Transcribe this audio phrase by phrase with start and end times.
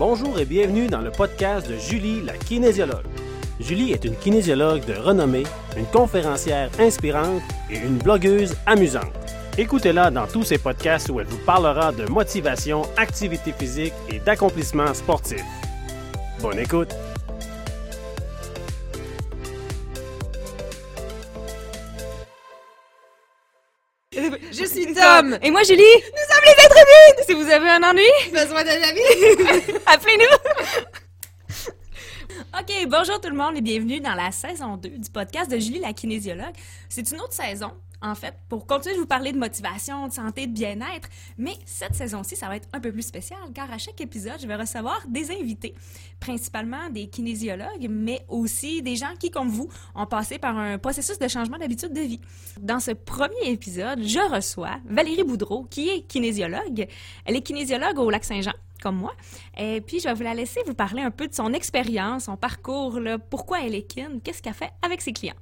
[0.00, 3.04] Bonjour et bienvenue dans le podcast de Julie, la kinésiologue.
[3.60, 5.42] Julie est une kinésiologue de renommée,
[5.76, 9.12] une conférencière inspirante et une blogueuse amusante.
[9.58, 14.94] Écoutez-la dans tous ses podcasts où elle vous parlera de motivation, activité physique et d'accomplissement
[14.94, 15.44] sportif.
[16.40, 16.94] Bonne écoute!
[24.52, 25.38] Je suis Tom.
[25.42, 25.82] Et moi, Julie?
[25.82, 27.24] Nous sommes les êtres humains.
[27.26, 28.02] Si vous avez un ennui,
[28.32, 29.00] Besoin d'un ami.
[29.86, 30.36] appelez-nous.
[32.58, 35.78] OK, bonjour tout le monde et bienvenue dans la saison 2 du podcast de Julie
[35.80, 36.54] la kinésiologue.
[36.88, 37.72] C'est une autre saison,
[38.02, 41.08] en fait, pour continuer de vous parler de motivation, de santé, de bien-être.
[41.38, 44.46] Mais cette saison-ci, ça va être un peu plus spécial car à chaque épisode, je
[44.46, 45.74] vais recevoir des invités,
[46.18, 51.18] principalement des kinésiologues, mais aussi des gens qui, comme vous, ont passé par un processus
[51.18, 52.20] de changement d'habitude de vie.
[52.60, 56.86] Dans ce premier épisode, je reçois Valérie Boudreau, qui est kinésiologue.
[57.24, 59.12] Elle est kinésiologue au Lac-Saint-Jean comme moi.
[59.58, 62.36] Et puis, je vais vous la laisser vous parler un peu de son expérience, son
[62.38, 62.98] parcours,
[63.28, 65.34] pourquoi elle est kin, qu'est-ce qu'elle fait avec ses clients?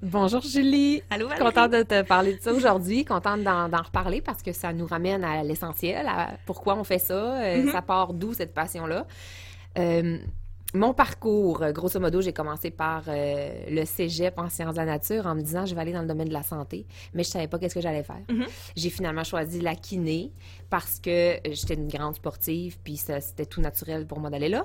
[0.00, 1.02] Bonjour Julie.
[1.10, 1.44] Allô, Valérie?
[1.44, 3.04] Contente de te parler de ça aujourd'hui.
[3.04, 7.42] Contente d'en, reparler parce que ça nous ramène à l'essentiel, à pourquoi on fait ça.
[7.42, 7.72] euh, Mhm.
[7.72, 9.06] Ça part d'où cette passion-là.
[9.76, 10.18] Euh,
[10.74, 15.26] mon parcours, grosso modo, j'ai commencé par euh, le cégep en sciences de la nature
[15.26, 17.48] en me disant je vais aller dans le domaine de la santé, mais je savais
[17.48, 18.20] pas qu'est-ce que j'allais faire.
[18.28, 18.44] Mhm.
[18.76, 20.30] J'ai finalement choisi la kiné
[20.70, 24.64] parce que j'étais une grande sportive, puis ça, c'était tout naturel pour moi d'aller là.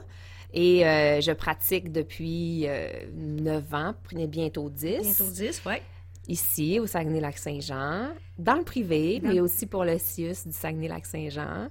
[0.54, 5.82] Et euh, je pratique depuis euh, 9 ans, prenez bientôt 10 Bientôt 10, ouais.
[6.28, 11.70] ici au Saguenay-Lac-Saint-Jean, dans le privé, Dans- mais aussi pour le CIUS du Saguenay-Lac-Saint-Jean.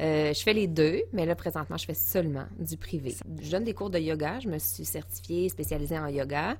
[0.00, 3.14] Euh, je fais les deux, mais là, présentement, je fais seulement du privé.
[3.42, 4.40] Je donne des cours de yoga.
[4.40, 6.56] Je me suis certifiée, spécialisée en yoga.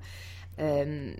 [0.59, 1.11] Euh,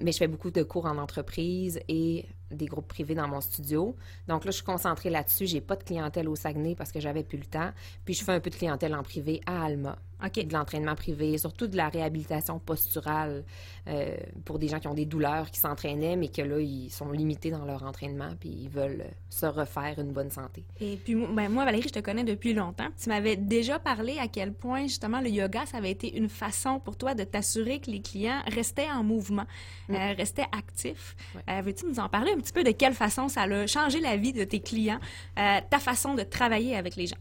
[0.00, 3.96] mais je fais beaucoup de cours en entreprise et des groupes privés dans mon studio.
[4.28, 5.46] Donc là, je suis concentrée là-dessus.
[5.46, 7.70] J'ai pas de clientèle au Saguenay parce que j'avais plus le temps.
[8.04, 9.98] Puis je fais un peu de clientèle en privé à Alma.
[10.24, 10.46] OK.
[10.46, 13.44] De l'entraînement privé, surtout de la réhabilitation posturale
[13.88, 17.10] euh, pour des gens qui ont des douleurs, qui s'entraînaient, mais que là, ils sont
[17.10, 20.64] limités dans leur entraînement, puis ils veulent se refaire une bonne santé.
[20.80, 22.88] Et puis, ben, moi, Valérie, je te connais depuis longtemps.
[23.02, 26.80] Tu m'avais déjà parlé à quel point, justement, le yoga, ça avait été une façon
[26.80, 29.46] pour toi de t'assurer que les clients restaient en mouvement,
[29.90, 31.16] euh, restaient actifs.
[31.34, 31.42] Ouais.
[31.48, 34.16] Euh, Veux-tu nous en parler un petit peu de quelle façon ça a changé la
[34.16, 34.98] vie de tes clients,
[35.38, 37.16] euh, ta façon de travailler avec les gens?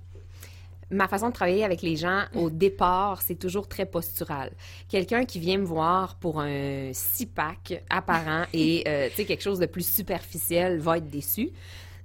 [0.91, 4.51] Ma façon de travailler avec les gens, au départ, c'est toujours très postural.
[4.87, 9.85] Quelqu'un qui vient me voir pour un six-pack apparent et, euh, quelque chose de plus
[9.87, 11.51] superficiel va être déçu.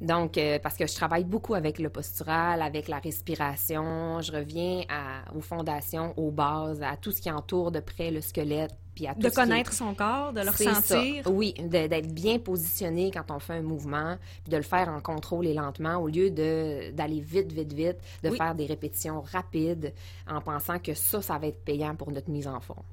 [0.01, 4.83] Donc, euh, parce que je travaille beaucoup avec le postural, avec la respiration, je reviens
[4.89, 9.07] à- aux fondations, aux bases, à tout ce qui entoure de près le squelette, puis
[9.07, 10.71] à tout De qui connaître son corps, de le ça.
[10.71, 11.25] ressentir.
[11.31, 15.47] Oui, d'être bien positionné quand on fait un mouvement, puis de le faire en contrôle
[15.47, 18.37] et lentement, au lieu de d'aller vite, vite, vite, de Oui.
[18.37, 19.93] faire des répétitions rapides
[20.29, 22.85] en pensant que ça, ça va être payant pour notre mise en forme.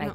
[0.00, 0.06] Ouais.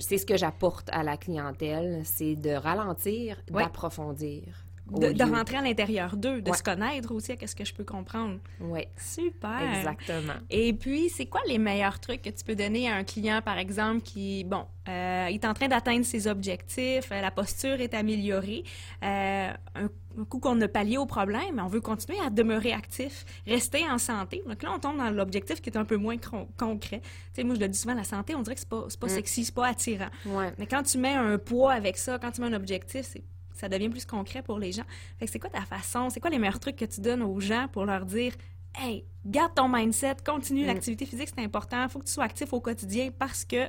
[0.00, 3.62] C'est ce que j'apporte à la clientèle, c'est de ralentir, Ouais.
[3.62, 4.42] d'approfondir.
[4.90, 6.56] De, rentrer à l'intérieur d'eux, de Ouais.
[6.56, 8.38] se connaître aussi, qu'est-ce que je peux comprendre.
[8.60, 9.78] Ouais, Super!
[9.78, 10.34] exactement.
[10.50, 13.56] Et puis, c'est quoi les meilleurs trucs que tu peux donner à un client, par
[13.58, 18.64] exemple, qui, bon, euh, est en train d'atteindre ses objectifs, euh, la posture est améliorée,
[19.02, 19.88] euh, un,
[20.18, 23.96] un coup qu'on a pallié au problème, on veut continuer à demeurer actif, rester en
[23.98, 24.42] santé.
[24.46, 26.16] Donc là, on tombe dans l'objectif qui est un peu moins
[26.58, 27.00] concret.
[27.00, 29.06] Tu sais, moi, je le dis souvent, la santé, on dirait que c'est pas, pas
[29.06, 29.10] Mm.
[29.10, 30.10] sexy, c'est pas attirant.
[30.26, 30.52] Ouais.
[30.58, 33.22] Mais quand tu mets un poids avec ça, quand tu mets un objectif, c'est
[33.54, 34.84] ça devient plus concret pour les gens.
[35.18, 37.40] Fait que c'est quoi ta façon, c'est quoi les meilleurs trucs que tu donnes aux
[37.40, 38.32] gens pour leur dire
[38.74, 40.66] Hey, garde ton mindset, continue Mm.
[40.68, 43.68] l'activité physique, c'est important, faut que tu sois actif au quotidien parce que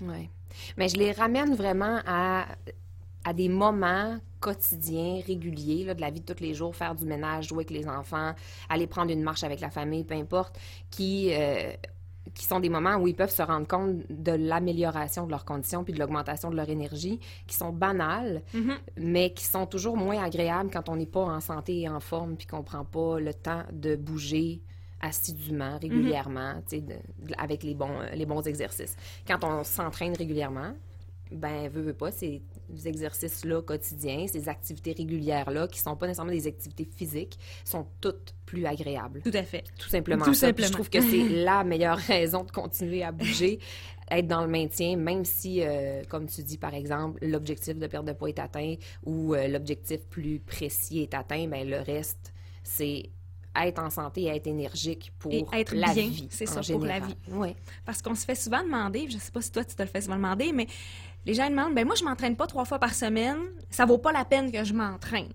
[0.00, 0.28] Ouais.
[0.76, 2.46] Mais je les ramène vraiment à,
[3.24, 7.04] à des moments quotidiens, réguliers, là, de la vie de tous les jours, faire du
[7.04, 8.34] ménage, jouer avec les enfants,
[8.68, 10.58] aller prendre une marche avec la famille, peu importe,
[10.90, 11.72] qui, euh,
[12.34, 15.82] qui sont des moments où ils peuvent se rendre compte de l'amélioration de leurs conditions
[15.84, 18.74] puis de l'augmentation de leur énergie, qui sont banales, Mhm.
[18.98, 22.36] mais qui sont toujours moins agréables quand on n'est pas en santé et en forme
[22.36, 24.60] puis qu'on prend pas le temps de bouger
[25.00, 26.94] assidûment, régulièrement, de- de-
[27.38, 28.96] avec les bons, euh, les bons exercices.
[29.26, 30.74] Quand on s'entraîne régulièrement,
[31.30, 32.42] ben, veut, veut pas, ces
[32.84, 38.66] exercices-là quotidiens, ces activités régulières-là, qui sont pas nécessairement des activités physiques, sont toutes plus
[38.66, 39.22] agréables.
[39.22, 39.64] tout à fait.
[39.78, 40.48] Tout simplement Tout ça.
[40.48, 40.68] Simplement.
[40.68, 43.60] je trouve que c'est la meilleure raison de continuer à bouger,
[44.10, 48.06] être dans le maintien, même si, euh, comme tu dis, par exemple, l'objectif de perte
[48.06, 48.74] de poids est atteint
[49.04, 52.32] ou euh, l'objectif plus précis est atteint, ben le reste,
[52.64, 53.10] c'est
[53.64, 56.28] être en santé et être énergique pour Et être la bien, vie.
[56.30, 57.02] c'est ça, pour la général.
[57.48, 57.54] vie.
[57.84, 60.00] Parce qu'on se fait souvent demander, je sais pas si toi tu te le fais
[60.00, 60.66] souvent demander, mais
[61.26, 63.38] les gens demandent ben moi je m'entraîne pas trois fois par semaine,
[63.68, 65.28] ça vaut pas la peine que je m'entraîne.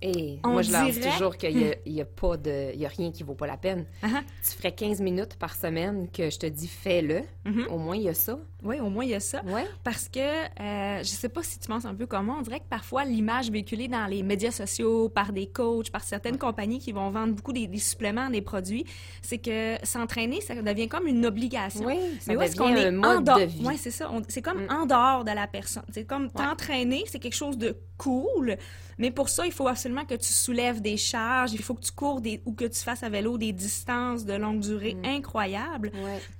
[0.00, 2.36] Et On moi, je leur dis dirait- toujours qu'il n'y a, il y a pas
[2.36, 3.84] de, y a rien qui vaut pas la peine.
[4.04, 7.22] Ah, Tu ferais 15 minutes par semaine que je te dis fais-le.
[7.44, 7.66] Mhm.
[7.68, 8.38] Au moins, il y a ça.
[8.64, 9.40] Oui, au moins il y a ça.
[9.44, 9.64] Ouais.
[9.84, 12.58] Parce que, euh, je sais pas si tu penses un peu comme moi, on dirait
[12.58, 16.90] que parfois l'image véhiculée dans les médias sociaux, par des coachs, par certaines compagnies qui
[16.90, 18.84] vont vendre beaucoup des, des suppléments, des produits,
[19.22, 21.84] c'est que s'entraîner, ça devient comme une obligation.
[21.86, 23.38] Oui, ça Mais où est-ce qu'on est en dehors?
[23.64, 24.10] Ouais, c'est ça.
[24.28, 24.70] C'est comme Mm.
[24.72, 25.84] en dehors de la personne.
[25.92, 28.56] C'est comme t'entraîner, c'est quelque chose de cool,
[28.98, 31.90] mais pour ça, il faut absolument que tu soulèves des charges, il faut que tu
[31.92, 35.04] cours des, ou que tu fasses à vélo des distances de longue durée Mm.
[35.04, 35.92] incroyables.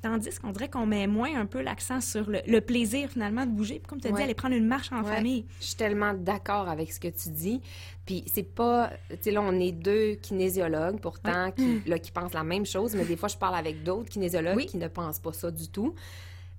[0.03, 3.51] Tandis qu'on dirait qu'on met moins un peu l'accent sur le, le plaisir finalement de
[3.51, 3.75] bouger.
[3.79, 5.15] Puis comme tu as dit, aller prendre une marche en Ouais.
[5.15, 5.45] famille.
[5.61, 7.61] Je suis tellement d'accord avec ce que tu dis.
[8.07, 12.33] Puis c'est pas, tu sais là, on est deux kinésiologues pourtant qui, là, qui pensent
[12.33, 14.67] la même chose, mais des fois je parle avec d'autres kinésiologues Oui.
[14.67, 15.95] qui ne pensent pas ça du tout.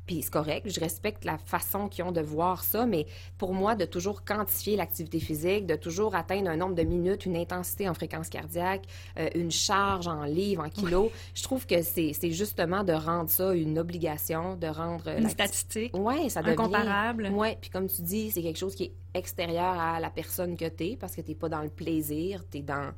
[0.09, 3.05] Puis c'est correct, je respecte la façon qu'ils ont de voir ça, mais
[3.37, 7.35] pour moi, de toujours quantifier l'activité physique, de toujours atteindre un nombre de minutes, une
[7.35, 8.87] intensité en fréquence cardiaque,
[9.19, 13.53] euh, une charge en livres, en kilos, je trouve que c'est justement de rendre ça
[13.53, 15.95] une obligation, de rendre Une l'acti- statistique.
[15.95, 16.53] Ouais, ça devient...
[16.53, 17.27] Incomparable.
[17.27, 20.65] Ouais, puis comme tu dis, c'est quelque chose qui est extérieur à la personne que
[20.69, 22.93] tu es parce que tu pas dans le plaisir, tu es dans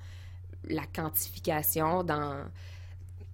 [0.70, 2.46] la quantification, dans,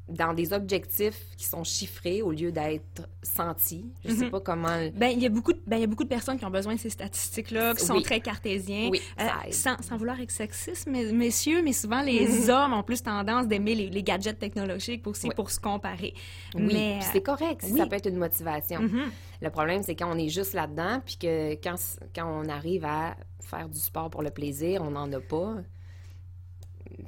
[0.10, 3.86] dans des objectifs qui sont chiffrés au lieu d'être sentis.
[4.06, 4.32] Je sais Mhm.
[4.32, 4.78] pas comment...
[4.96, 6.50] Ben, il y a beaucoup de, ben, il y a beaucoup de personnes qui ont
[6.50, 8.04] besoin de ces statistiques-là, qui sont Oui.
[8.04, 8.88] très cartésiens.
[8.90, 13.04] Oui, Euh, sans, sans vouloir être sexiste, mais, messieurs, mais souvent les hommes ont plus
[13.04, 15.36] tendance d'aimer les, les gadgets technologiques aussi Oui.
[15.36, 16.14] pour se comparer.
[16.56, 18.82] Oui, mais, c'est correct ça peut être une motivation.
[18.82, 19.12] Mhm.
[19.42, 21.76] Le problème, c'est quand on est juste là-dedans, puis que quand,
[22.16, 25.56] quand on arrive à faire du sport pour le plaisir, on n'en a pas.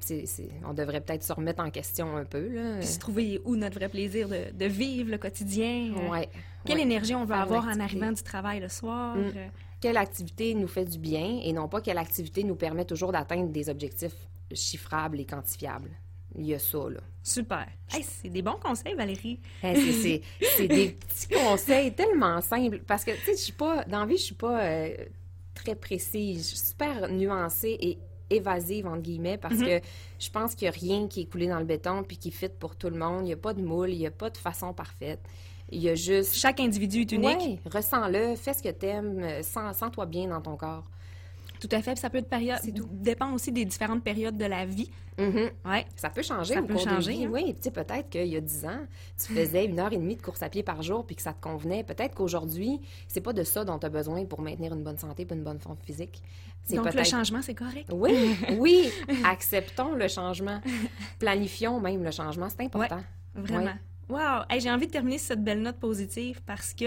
[0.01, 2.47] C'est- on devrait peut-être se remettre en question un peu.
[2.47, 2.77] Là.
[2.79, 5.93] Puis se trouver où notre vrai plaisir de, de vivre le quotidien.
[5.97, 6.29] euh, Ouais.
[6.65, 6.83] Quelle ouais.
[6.83, 9.15] énergie on veut Faire avoir en arrivant du travail le soir.
[9.15, 9.19] Mm.
[9.35, 9.47] euh,
[9.81, 13.49] quelle activité nous fait du bien et non pas quelle activité nous permet toujours d'atteindre
[13.49, 14.15] des objectifs
[14.53, 15.91] chiffrables et quantifiables.
[16.35, 16.99] Il y a ça, là.
[17.23, 17.65] Super.
[17.91, 19.39] Hey, c'est des bons conseils, Valérie.
[19.63, 20.21] Hein, c'est-
[20.67, 22.81] des petits conseils tellement simples.
[22.85, 23.83] Parce que, tu sais, je suis pas...
[23.85, 24.95] Dans la vie, je suis pas euh,
[25.55, 26.37] très précise.
[26.51, 27.97] Je suis super nuancée et
[28.29, 29.81] évasive, entre guillemets, parce que
[30.19, 32.49] je pense qu'il n'y a rien qui est coulé dans le béton puis qui fit
[32.49, 33.21] pour tout le monde.
[33.21, 35.19] Il n'y a pas de moule, il n'y a pas de façon parfaite.
[35.71, 36.33] Il y a juste...
[36.33, 37.37] Chaque individu est unique.
[37.37, 40.83] Ouais, ressens-le, fais ce que t'aimes, euh, sens- sens-toi bien dans ton corps.
[41.59, 41.91] Tout à fait.
[41.91, 42.87] Puis ça peut être période, C'est tout.
[42.91, 44.89] dépend aussi des différentes périodes de la vie.
[45.17, 45.49] Mhm.
[45.65, 45.85] Ouais.
[45.97, 47.25] Ça peut changer Ça au peut cours changer, vie.
[47.25, 47.29] hein.
[47.33, 48.79] Oui, tu sais, peut-être qu'il y a 10 ans,
[49.17, 51.33] tu faisais une heure et demie de course à pied par jour puis que ça
[51.33, 51.83] te convenait.
[51.83, 52.79] Peut-être qu'aujourd'hui,
[53.09, 55.43] c'est pas de ça dont tu as besoin pour maintenir une bonne santé et une
[55.43, 56.21] bonne forme physique.
[56.63, 57.89] C'est Donc le changement, c'est correct.
[57.91, 58.89] Oui, oui,
[59.25, 60.61] acceptons le changement.
[61.17, 63.01] Planifions même le changement, c'est important.
[63.35, 63.73] Vraiment.
[64.07, 64.43] Wow!
[64.49, 66.85] Hey, J'ai envie de terminer sur cette belle note positive parce que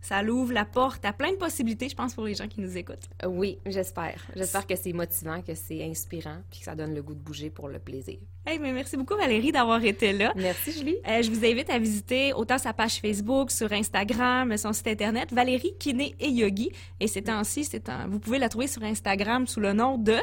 [0.00, 2.76] ça l'ouvre la porte à plein de possibilités, je pense, pour les gens qui nous
[2.76, 3.08] écoutent.
[3.26, 4.26] Oui, j'espère.
[4.34, 7.50] J'espère que c'est motivant, que c'est inspirant puis que ça donne le goût de bouger
[7.50, 8.18] pour le plaisir.
[8.46, 10.32] Hey, mais merci beaucoup, Valérie, d'avoir été là.
[10.34, 10.96] Merci, Julie.
[11.06, 15.28] Euh, je vous invite à visiter autant sa page Facebook, sur Instagram, son site internet,
[15.30, 16.72] Valérie Kiné et Yogi.
[16.98, 20.16] Et ces temps-ci, c'est un- vous pouvez la trouver sur Instagram sous le nom de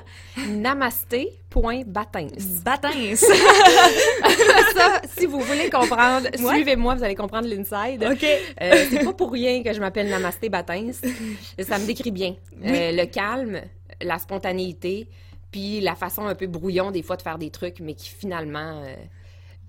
[0.48, 2.28] Namasté.batins.
[2.66, 3.16] Batins.
[3.16, 6.56] ça, si vous voulez comprendre, Ouais.
[6.56, 8.04] suivez-moi, vous allez comprendre l'inside.
[8.04, 8.26] OK.
[8.62, 10.92] Euh, c'est pas pour rien que je m'appelle Namasté Batins.
[11.60, 12.36] Ça me décrit bien.
[12.66, 13.62] Euh, le calme,
[14.02, 15.08] la spontanéité,
[15.52, 18.82] puis la façon un peu brouillon des fois de faire des trucs, mais qui finalement
[18.84, 18.96] euh,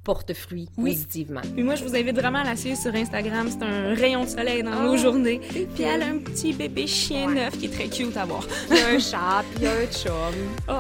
[0.05, 0.93] portent fruit Oui.
[0.93, 1.41] positivement.
[1.55, 3.49] Puis moi, je vous invite vraiment à la suivre sur Instagram.
[3.51, 5.39] C'est un rayon de soleil dans nos Oh, journées.
[5.75, 7.35] Puis elle a un petit bébé chien Ouais.
[7.35, 8.43] neuf qui est très cute à voir.
[8.70, 10.35] Il y a un chat, puis il y a un chum,
[10.69, 10.73] Oh,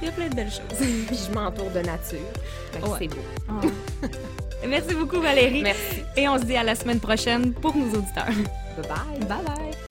[0.00, 0.78] il y a plein de belles choses.
[1.06, 2.18] puis je m'entoure de nature.
[2.82, 2.96] Ouais.
[3.00, 3.16] C'est beau.
[3.50, 4.08] Oh.
[4.66, 5.62] Merci beaucoup, Valérie.
[5.62, 6.02] Merci.
[6.16, 8.26] Et on se dit à la semaine prochaine pour nos auditeurs.
[8.26, 9.26] Bye bye.
[9.28, 9.89] Bye bye.